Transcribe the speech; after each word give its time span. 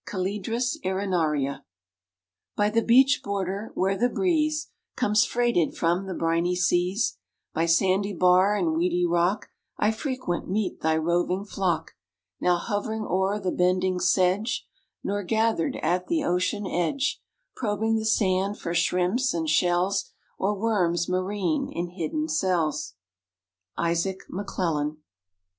(Calidris 0.03 0.79
arenaria.) 0.83 1.61
By 2.55 2.71
the 2.71 2.81
beach 2.81 3.21
border, 3.23 3.69
where 3.75 3.95
the 3.95 4.09
breeze 4.09 4.71
Comes 4.95 5.25
freighted 5.25 5.77
from 5.77 6.07
the 6.07 6.15
briny 6.15 6.55
seas, 6.55 7.19
By 7.53 7.67
sandy 7.67 8.11
bar 8.11 8.55
and 8.55 8.73
weedy 8.73 9.05
rock 9.05 9.49
I 9.77 9.91
frequent 9.91 10.49
meet 10.49 10.81
thy 10.81 10.97
roving 10.97 11.45
flock; 11.45 11.91
Now 12.39 12.55
hovering 12.57 13.03
o'er 13.05 13.39
the 13.39 13.51
bending 13.51 13.99
sedge, 13.99 14.67
Nor 15.03 15.21
gather'd 15.21 15.75
at 15.83 16.07
the 16.07 16.23
ocean 16.23 16.65
edge; 16.65 17.21
Probing 17.55 17.97
the 17.97 18.05
sand 18.07 18.57
for 18.57 18.73
shrimps 18.73 19.35
and 19.35 19.47
shells, 19.47 20.09
Or 20.39 20.55
worms 20.57 21.07
marine 21.07 21.69
in 21.71 21.89
hidden 21.89 22.27
cells. 22.27 22.95
—Isaac 23.77 24.21
McClellan. 24.29 24.97